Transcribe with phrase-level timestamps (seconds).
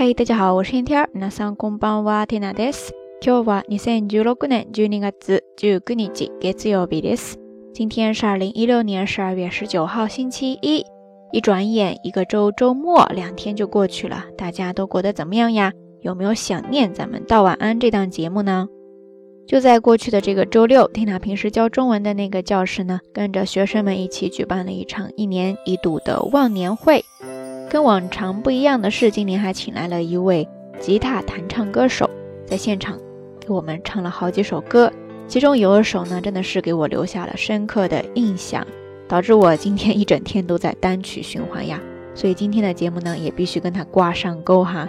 [0.00, 1.08] 嗨，大家好，我是天天。
[1.14, 2.92] 皆さんこんばんは、テナです。
[3.20, 7.38] 今日は二千十六年十二月十九日、月曜日です。
[7.72, 10.84] 今天是二零一六年十二月十九号，星期一。
[11.32, 14.24] 一转眼，一个周周末，两天就过去了。
[14.36, 15.72] 大家都过得怎么样呀？
[16.02, 18.68] 有没有想念咱们道晚安这档节目呢？
[19.48, 27.04] 就在过去的这个周六，缇娜平时教中文的那个教室呢，跟着学生们一起举办了一场一年一度的忘年会。
[27.71, 30.45] 跟往常不一样的是，今年还请来了一位
[30.77, 32.09] 吉他弹唱歌手，
[32.45, 32.99] 在现场
[33.39, 34.91] 给我们唱了好几首歌。
[35.25, 38.67] 其中有一首呢，真的是给我留下了深刻的印象。
[39.07, 41.79] 导致我今天一整天都在单曲循环呀，
[42.13, 44.85] 所以今天的节目呢也必须跟它挂上钩哈。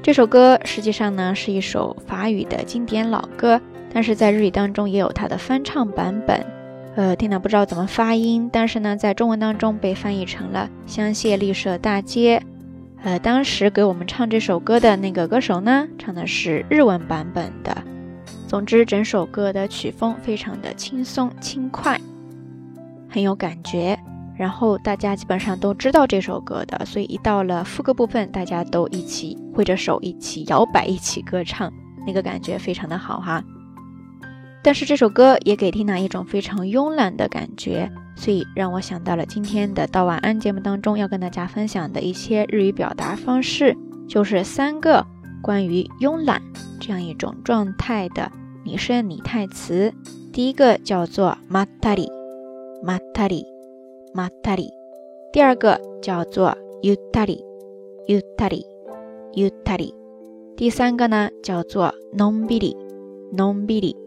[0.00, 3.60] 这首歌实际上呢是一首法语的经典老歌，
[3.92, 6.46] 但是在日语当中也有它的翻唱版本。
[6.96, 12.40] 呃，天呐，不知道怎么发音，但是呢在中文当中被翻译成了香榭丽舍大街。
[13.02, 17.76] 呃，当时给我们唱这首歌的那个歌手呢，唱的是日文版本的。
[18.46, 22.00] 总之，整首歌的曲风非常的轻松轻快。
[23.10, 23.98] 很有感觉，
[24.36, 31.72] 然后大家基本上都知道这首歌的，所以一到了副歌部分，大家都一起挥着手，一起摇摆，一起歌唱，
[32.06, 33.42] 那个感觉非常的好哈。
[34.63, 43.75] 但是这首歌也给缇娜一种非常慵懒的感觉，所以让我想到了今天的到晚安节目当中要跟大家分享的一些日语表达方式，
[44.07, 45.05] 就是三个
[45.41, 46.41] 关于慵懒
[46.79, 48.31] 这样一种状态的
[48.65, 49.93] 拟声拟态词。
[50.33, 52.07] 第一个叫做 matari。
[52.81, 53.43] まったり、
[54.13, 54.69] まったり。
[55.33, 57.43] 第二个叫做ゆったり、
[58.07, 58.63] ゆったり、
[59.33, 59.93] ゆったり。
[60.55, 62.77] 第三个呢叫做のんびり、
[63.33, 63.97] のんびり、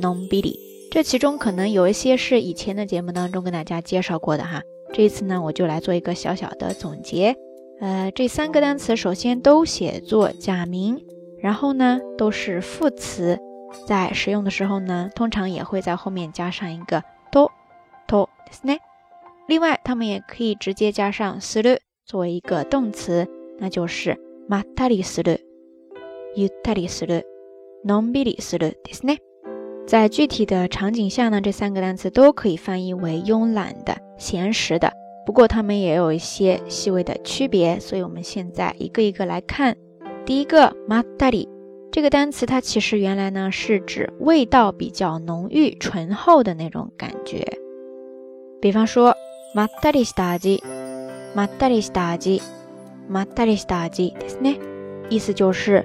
[0.00, 0.56] のんびり。
[0.90, 4.62] 这其中可能有一些是以前的节目当中跟大家介绍过的哈。
[4.92, 7.36] 这一次呢，我就来做一个小小的总结。
[7.80, 11.04] 呃，这三个单词首先都写作假名，
[11.40, 13.38] 然后呢都是副词，
[13.86, 17.50] 在使用的时候呢，通常也会在后面加上一个多。
[18.08, 18.78] とですね。
[19.46, 25.40] 另外，他们也可以直接加上する作为一个动词，那就是まったりする、
[26.34, 27.24] ゆったりする、
[27.84, 29.18] のんびりするですね。
[29.86, 34.92] 在具体的场景下呢，这三个单词都可以翻译为慵懒的、闲时的。
[35.26, 39.76] 不过，它们也有一些细微的区别，所以我们现在一个一个来看。
[40.24, 41.48] 第一个まったり
[41.90, 47.44] 这个单词，它其实原来呢是指味道比较浓郁、醇厚的那种感觉。
[48.60, 49.14] 比方说，
[49.56, 50.60] まったりした味，
[51.34, 52.40] まったりした味，
[53.10, 54.58] まったりした味ですね。
[55.08, 55.84] 意思就是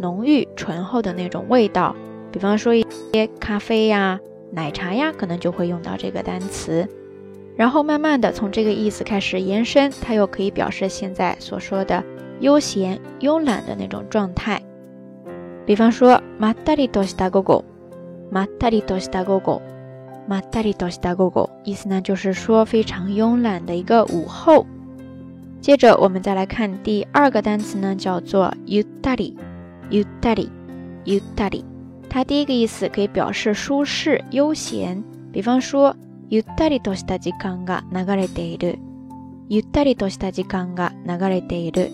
[0.00, 1.96] 浓郁醇厚的那种味道。
[2.32, 4.20] 比方说一些咖啡呀、
[4.52, 6.88] 奶茶呀，可能就会用到这个单词。
[7.56, 12.02] 然后慢慢的从这个意思开始延伸，它又可以表示现在所说的
[12.40, 14.60] 悠闲、慵懒的那种状态。
[15.64, 17.64] 比方说，まったりとした午後，
[18.32, 19.62] まったりとした午後。
[20.26, 24.66] まったりとした午後，意思呢就是说非常慵懒的一个午后。
[25.60, 29.36] 接着我们再来看第二个单词呢，叫做ゆったり、
[29.90, 30.50] ゆったり、
[31.04, 31.64] ゆったり。
[32.08, 35.02] 它第一个意思可以表示舒适、悠闲。
[35.32, 35.94] 比方说，
[36.28, 38.78] ゆったりとした時間が流れている。
[39.48, 41.90] ゆったりとした時間が流れている。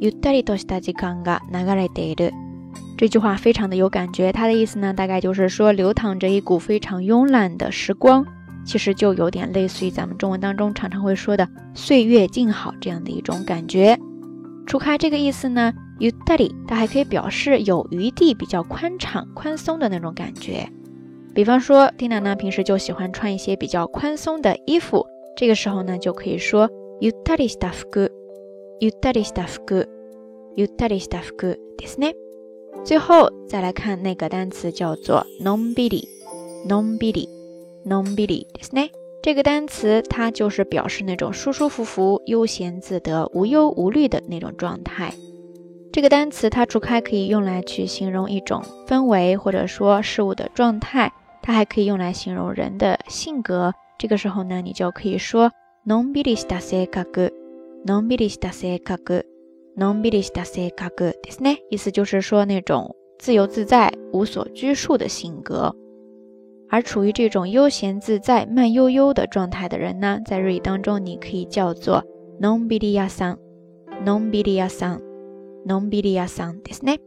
[0.00, 2.32] ゆったりとした時間が流れている。
[2.98, 8.24] 这句话非常的有感觉，它的意思呢，大概就是说流淌着一股非常慵懒的时光，
[8.64, 13.98] 其实就有点类似于咱们中文当中常常会说的“岁月静好”这样的一种感觉。
[14.66, 20.68] 除开这个意思呢 ，utari 它还可以表示有余地、比较宽敞、宽松的那种感觉。
[21.34, 25.06] 比方说，Tina 呢平时就喜欢穿一些比较宽松的衣服，
[25.36, 26.68] 这个时候呢就可以说
[27.00, 28.08] utari s t a f u
[28.80, 29.78] u t a r i s t a f u
[30.56, 32.14] u t a r i s t a f u ですね。
[32.84, 38.90] 最后再来看那个单词叫做 non bili，non bili，non bili，ですね。
[39.22, 45.14] 这个单词它就是表示那种舒舒服服、悠闲自得、无忧无虑的那种状态。
[45.96, 51.12] 这个单词它除开可以用来去形容一种氛围或者说事物的状态，
[51.42, 53.72] 它还可以用来形容人的性格。
[53.98, 55.50] 这个时候呢，你就可以说
[55.86, 60.38] non bili sta se kaku，non bili sta se kaku。non b i l i s t
[60.38, 65.74] a se kagu ですね，意思就是说那种自由自在、无所拘束的性格。
[66.68, 72.04] 而处于这种悠闲自在、慢悠悠的状态的人呢，在日语当中你可以叫做
[72.38, 73.38] non b i l i a s a n
[74.04, 74.84] non b i l i a s
[75.66, 76.98] a n non b i l i a s a n ですね。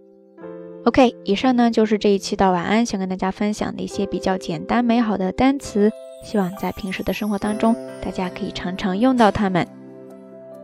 [0.86, 5.92] OK，以上呢就是这一期到晚安想跟大家分享的一些比较简单美好的单词，
[6.24, 9.68] 希望在平时的生活当中大家可以常常用到它们。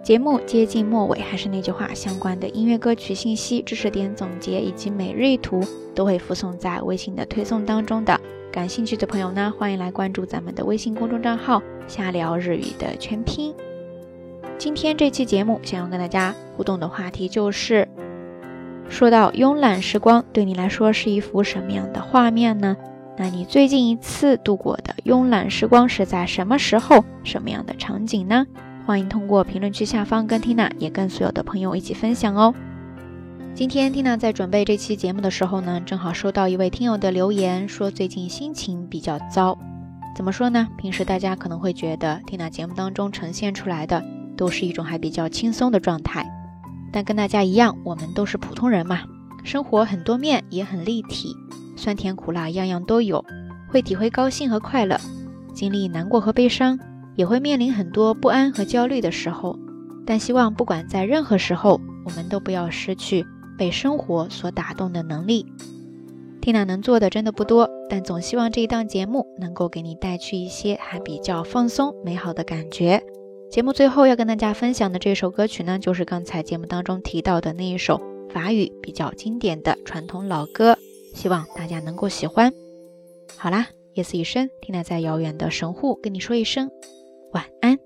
[0.04, 5.60] 节目接近末尾，还是那句话，相关的音乐歌曲信息、知识点总结以及每日一图
[5.94, 8.20] 都会附送在微信的推送当中的。
[8.52, 13.54] 感兴趣的朋友呢，欢迎来关注咱们的微信公众账号“瞎聊日语”的全拼。
[14.59, 17.87] 今天这期节目想要跟大家互动的话题就是，
[18.89, 22.75] 说到慵懒时光，对你来说是一幅什么样的画面呢？
[23.19, 28.47] 那你最近一次度过的慵懒时光是在什么时候、什么样的场景呢？
[28.87, 32.55] 欢迎通过评论区下方跟缇娜，也跟所有的朋友一起分享哦。
[33.53, 39.59] 今天缇娜在准备这期节目的时候呢，正好收到一位听友的留言，说最近心情比较糟。
[40.17, 40.67] 怎么说呢？
[40.79, 44.03] 平时大家可能会觉得缇娜节目当中呈现出来的
[44.37, 46.31] 都是一种还比较轻松的状态，
[46.93, 49.01] 但跟大家一样，我们都是普通人嘛，
[49.45, 51.35] 生活很多面，也很立体，
[51.77, 53.25] 酸甜苦辣样样都有，
[53.69, 55.01] 会体会高兴和快乐，
[55.55, 56.79] 经历难过和悲伤。
[57.17, 59.59] 也会面临很多不安和焦虑的时候，
[60.05, 63.25] 但希望不管在任何时候，我们都不要失去
[63.57, 65.47] 被生活所打动的能力。
[66.43, 73.03] Tina 能做的真的不多，但总希望这一档节目能够给你带去一些还比较放松、美好的感觉。
[73.51, 78.01] 节目最后要跟大家分享的这首歌曲呢，就是刚才节目当中提到的那一首
[78.31, 80.77] 法语比较经典的传统老歌，
[81.15, 82.53] 希望大家能够喜欢。
[83.37, 86.71] 好啦，夜色已深听来在遥远的神户跟你说一声。
[87.33, 87.86] 晚安。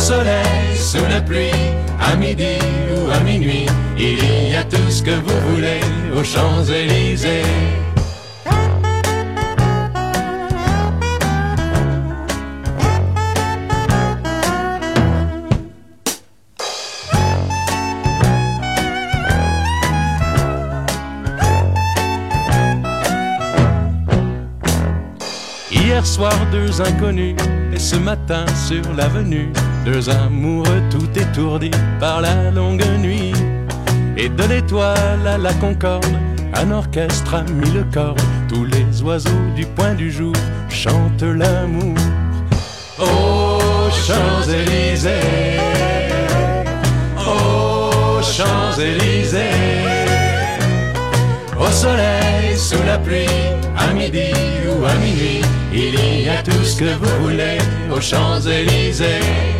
[0.00, 1.50] soleil, sous la pluie,
[2.00, 2.58] à midi
[2.96, 3.66] ou à minuit
[3.98, 5.80] il y a tout ce que vous voulez
[6.16, 7.42] aux Champs-Élysées.
[25.70, 27.36] Hier soir, deux inconnus,
[27.74, 29.52] et ce matin sur l'avenue,
[29.84, 33.32] deux amoureux tout étourdis par la longue nuit.
[34.16, 36.04] Et de l'étoile à la concorde,
[36.54, 37.84] un orchestre a mis le.
[38.48, 40.34] Tous les oiseaux du point du jour
[40.68, 41.96] chantent l'amour.
[42.98, 45.58] Aux Champs-Élysées,
[47.16, 49.38] aux Champs-Élysées,
[51.58, 53.26] au soleil, sous la pluie,
[53.76, 54.32] à midi
[54.66, 55.40] ou à minuit,
[55.72, 57.58] il y a tout ce que vous voulez
[57.90, 59.59] aux Champs-Élysées.